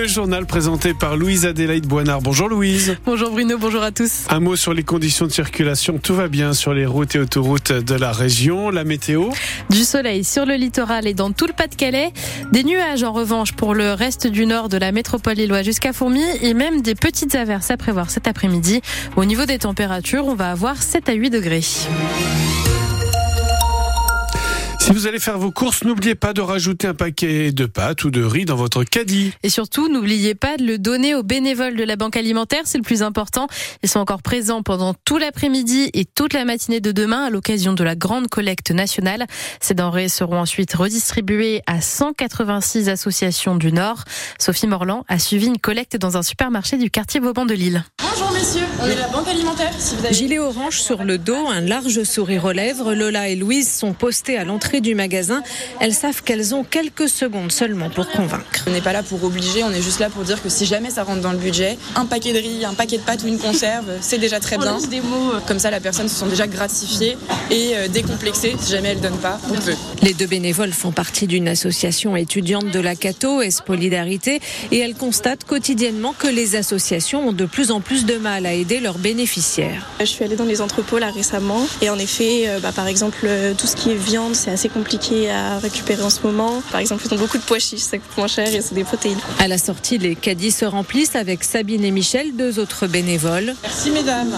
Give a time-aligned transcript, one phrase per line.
[0.00, 2.22] Le journal présenté par Louise Adélaïde Boinard.
[2.22, 2.96] Bonjour Louise.
[3.04, 4.24] Bonjour Bruno, bonjour à tous.
[4.30, 5.98] Un mot sur les conditions de circulation.
[5.98, 8.70] Tout va bien sur les routes et autoroutes de la région.
[8.70, 9.28] La météo
[9.68, 12.14] Du soleil sur le littoral et dans tout le Pas-de-Calais.
[12.50, 16.24] Des nuages en revanche pour le reste du nord de la métropole lilloise jusqu'à Fourmi
[16.40, 18.80] et même des petites averses à prévoir cet après-midi.
[19.16, 21.60] Au niveau des températures, on va avoir 7 à 8 degrés.
[24.80, 28.10] Si vous allez faire vos courses, n'oubliez pas de rajouter un paquet de pâtes ou
[28.10, 29.34] de riz dans votre caddie.
[29.42, 32.82] Et surtout, n'oubliez pas de le donner aux bénévoles de la Banque alimentaire, c'est le
[32.82, 33.46] plus important.
[33.82, 37.74] Ils sont encore présents pendant tout l'après-midi et toute la matinée de demain à l'occasion
[37.74, 39.26] de la grande collecte nationale.
[39.60, 44.04] Ces denrées seront ensuite redistribuées à 186 associations du Nord.
[44.38, 47.84] Sophie Morland a suivi une collecte dans un supermarché du quartier Vauban de Lille.
[48.00, 49.74] Bonjour messieurs, on est la Banque alimentaire.
[49.78, 50.14] Si vous avez...
[50.14, 54.38] Gilet orange sur le dos, un large sourire aux lèvres, Lola et Louise sont postées
[54.38, 55.42] à l'entrée du magasin.
[55.80, 58.64] Elles savent qu'elles ont quelques secondes seulement pour convaincre.
[58.68, 60.90] On n'est pas là pour obliger, on est juste là pour dire que si jamais
[60.90, 63.38] ça rentre dans le budget, un paquet de riz, un paquet de pâtes ou une
[63.38, 64.78] conserve, c'est déjà très bien.
[64.88, 65.32] des mots.
[65.48, 67.16] Comme ça, la personne se sent déjà gratifiée
[67.50, 68.54] et euh, décomplexée.
[68.60, 69.74] Si jamais elle donne pas, on peut.
[70.02, 75.44] Les deux bénévoles font partie d'une association étudiante de la Cato, Espolidarité, et elles constatent
[75.44, 79.86] quotidiennement que les associations ont de plus en plus de mal à aider leurs bénéficiaires.
[80.00, 83.18] Je suis allée dans les entrepôts là récemment et en effet, euh, bah, par exemple,
[83.24, 86.62] euh, tout ce qui est viande, c'est assez compliqué à récupérer en ce moment.
[86.70, 88.84] Par exemple, ils ont beaucoup de pois chiches, ça coûte moins cher et c'est des
[88.84, 89.18] protéines.
[89.38, 93.54] À la sortie, les caddies se remplissent avec Sabine et Michel, deux autres bénévoles.
[93.62, 94.32] Merci mesdames.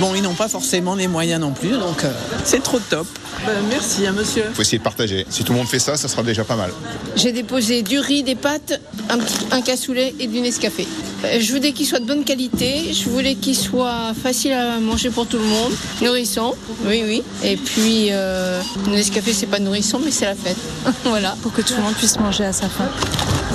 [0.00, 2.12] Bon, ils n'ont pas forcément les moyens non plus, donc euh,
[2.44, 3.06] c'est trop top.
[3.46, 4.44] Ben, merci à monsieur.
[4.48, 5.26] Il faut essayer de partager.
[5.30, 6.70] Si tout le monde fait ça, ça sera déjà pas mal.
[7.16, 9.18] J'ai déposé du riz, des pâtes, un,
[9.56, 10.86] un cassoulet et du Nescafé.
[11.24, 15.10] Euh, Je voulais qu'il soit de bonne qualité, je voulais qu'il soit facile à manger
[15.10, 16.54] pour tout le monde, nourrissant,
[16.86, 17.22] oui oui.
[17.42, 20.56] Et puis euh, le c'est pas nourrissant mais c'est la fête,
[21.04, 21.36] voilà.
[21.42, 22.88] Pour que tout le monde puisse manger à sa faim.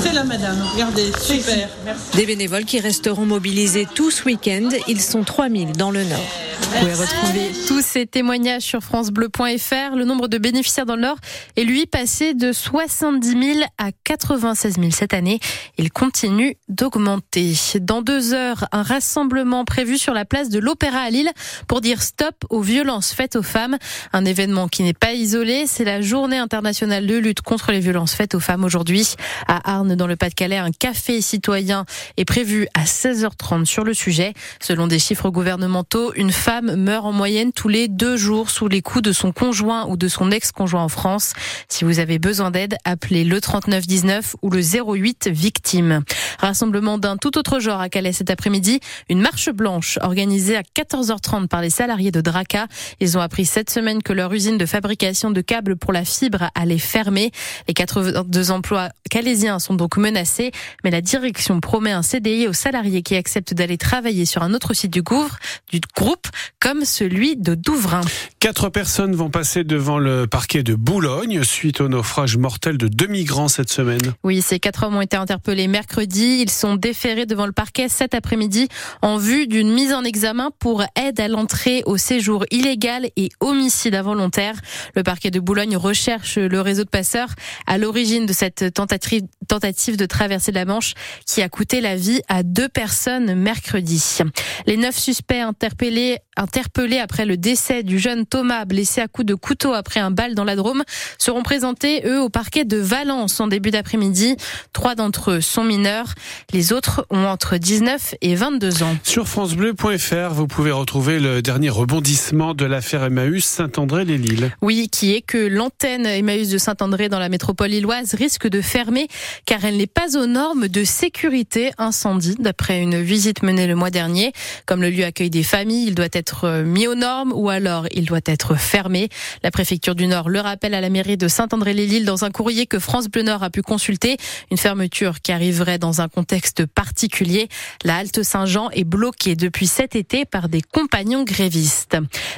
[0.02, 1.70] C'est là madame, regardez, super.
[1.86, 2.18] Merci.
[2.18, 4.70] Des bénévoles qui resteront mobilisés tout ce week-end.
[4.88, 6.20] Ils sont 3000 dans le Nord.
[6.62, 9.96] Vous pouvez retrouver tous ces témoignages sur francebleu.fr.
[9.96, 11.18] Le nombre de bénéficiaires dans le Nord
[11.56, 15.40] est lui passé de 70 000 à 96 000 cette année.
[15.78, 17.54] Il continue d'augmenter.
[17.80, 21.30] Dans deux heures, un rassemblement prévu sur la place de l'Opéra à Lille
[21.68, 23.78] pour dire stop aux violences faites aux femmes.
[24.12, 28.14] Un événement qui n'est pas isolé, c'est la journée internationale de lutte contre les violences
[28.14, 29.16] faites aux femmes aujourd'hui.
[29.48, 31.86] À Arnes, dans le Pas-de-Calais, un café citoyen
[32.16, 34.34] est prévu à 16h30 sur le sujet.
[34.62, 38.82] Selon des chiffres gouvernementaux, une femme meurt en moyenne tous les deux jours sous les
[38.82, 41.34] coups de son conjoint ou de son ex-conjoint en France.
[41.68, 46.04] Si vous avez besoin d'aide, appelez le 3919 ou le 08 victime.
[46.40, 48.80] Rassemblement d'un tout autre genre à Calais cet après-midi.
[49.10, 52.68] Une marche blanche organisée à 14h30 par les salariés de Draca.
[53.02, 56.50] Ils ont appris cette semaine que leur usine de fabrication de câbles pour la fibre
[56.56, 57.32] allait fermer.
[57.68, 60.52] Les 82 emplois calaisiens sont donc menacés,
[60.84, 64.74] mais la direction promet un CDI aux salariés qui acceptent d'aller travailler sur un autre
[64.74, 65.38] site du, Gouvre,
[65.72, 66.28] du groupe,
[66.60, 68.02] comme celui de Douvrin.
[68.40, 73.08] Quatre personnes vont passer devant le parquet de Boulogne suite au naufrage mortel de deux
[73.08, 74.14] migrants cette semaine.
[74.24, 76.40] Oui, ces quatre hommes ont été interpellés mercredi.
[76.42, 78.68] Ils sont déférés devant le parquet cet après-midi
[79.02, 83.96] en vue d'une mise en examen pour aide à l'entrée au séjour illégal et homicide
[83.96, 84.56] involontaire.
[84.96, 87.30] Le parquet de Boulogne recherche le réseau de passeurs
[87.68, 90.94] à l'origine de cette tentative, tentative de traversée de la Manche
[91.26, 94.18] qui a coûté la vie à deux personnes mercredi.
[94.66, 99.36] Les neuf suspects interpellés, interpellés après le décès du jeune Thomas blessé à coups de
[99.36, 100.84] couteau après un bal dans la Drôme
[101.18, 104.36] seront présentés, eux, au parquet de Valence en début d'après-midi.
[104.72, 106.14] Trois d'entre eux sont mineurs.
[106.52, 108.96] Les autres ont entre 19 et 22 ans.
[109.04, 114.52] Sur francebleu.fr, vous pouvez retrouver le dernier rebondissement de l'affaire Emmaüs Saint-André-les-Lilles.
[114.62, 119.08] Oui, qui est que l'antenne Emmaüs de Saint-André dans la métropole lilloise risque de fermer
[119.46, 123.90] car elle n'est pas aux normes de sécurité incendie d'après une visite menée le mois
[123.90, 124.34] dernier.
[124.66, 126.23] Comme le lieu accueille des familles, il doit être
[126.66, 129.10] mis aux normes ou alors il doit être fermé.
[129.44, 132.80] La préfecture du Nord le rappelle à la mairie de Saint-André-les-Lilles dans un courrier que
[132.80, 134.18] France Bleu Nord a pu consulter.
[134.52, 137.50] Une fermeture qui arriverait dans un contexte particulier.
[137.84, 141.98] La halte Saint-Jean est bloquée depuis cet été par des compagnons grévistes.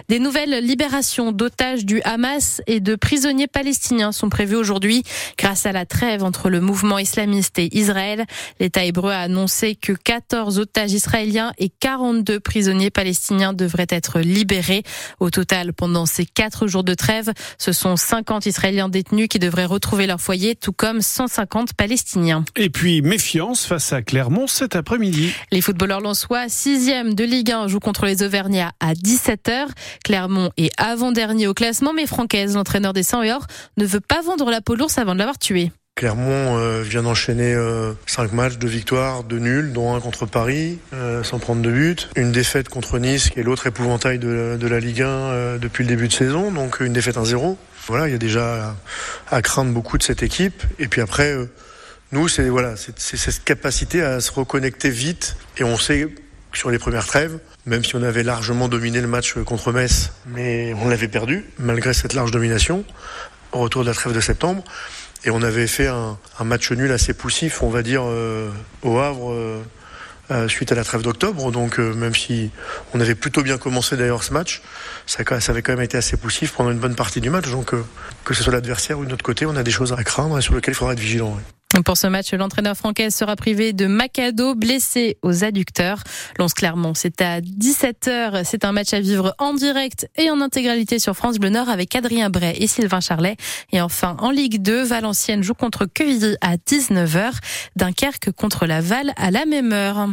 [0.10, 5.04] Des nouvelles libérations d'otages du Hamas et de prisonniers palestiniens sont prévues aujourd'hui
[5.38, 8.26] grâce à la trêve entre le mouvement islamiste et Israël.
[8.60, 14.84] L'État hébreu a annoncé que 14 otages israéliens et 42 prisonniers palestiniens devraient être libérés.
[15.20, 19.66] Au total, pendant ces quatre jours de trêve, ce sont 50 Israéliens détenus qui devraient
[19.66, 22.46] retrouver leur foyer, tout comme 150 Palestiniens.
[22.56, 25.34] Et puis, méfiance face à Clermont cet après-midi.
[25.52, 29.68] Les footballeurs lensois, sixième de Ligue 1, jouent contre les Auvergnats à 17h.
[30.04, 33.46] Clermont est avant-dernier au classement, mais Francaise, l'entraîneur des 100 et or,
[33.78, 35.72] ne veut pas vendre la peau l'ours avant de l'avoir tué.
[35.98, 40.78] Clermont euh, vient d'enchaîner euh, cinq matchs, de victoires, de nuls, dont un contre Paris,
[40.94, 42.10] euh, sans prendre de but.
[42.18, 46.10] Une défaite contre Nice, qui est l'autre épouvantail de, la Ligue 1 depuis le début
[46.10, 47.56] de saison, donc une défaite 1-0.
[47.88, 48.76] Voilà, il y a déjà
[49.32, 50.64] à, craindre beaucoup de cette équipe.
[50.80, 51.34] Et puis après,
[52.12, 55.38] nous, c'est voilà, c'est cette capacité à se reconnecter vite.
[55.60, 56.10] Et on sait
[56.52, 60.74] sur les premières trêves, même si on avait largement dominé le match contre Metz, mais
[60.74, 62.84] on l'avait perdu, malgré cette large domination,
[63.54, 64.62] au retour de la trêve de septembre.
[65.26, 68.50] Et on avait fait un, match nul assez poussif, on va dire, euh,
[68.84, 69.32] au Havre.
[69.32, 69.62] Euh,
[70.32, 71.52] euh, suite à la trêve d'octobre.
[71.52, 72.50] Donc même si
[72.96, 74.64] on avait plutôt bien commencé d'ailleurs ce match,
[75.06, 77.52] ça, ça, avait quand même été assez poussif pendant une bonne partie du match.
[77.52, 77.76] Donc
[78.24, 80.42] que ce soit l'adversaire ou de notre côté, on a des choses à craindre et
[80.42, 81.38] sur lesquelles il faudra être vigilant.
[81.84, 86.04] Pour ce match, l'entraîneur français sera privé de Macado, blessé aux adducteurs.
[86.40, 88.44] Lons Clermont, c'est à 17h.
[88.46, 91.96] C'est un match à vivre en direct et en intégralité sur France Bleu Nord avec
[91.96, 93.36] Adrien Bray et Sylvain Charlet.
[93.74, 97.34] Et enfin, en Ligue 2, Valenciennes joue contre Quevilly à 19h.
[97.76, 100.08] Dunkerque contre Laval à la même heure.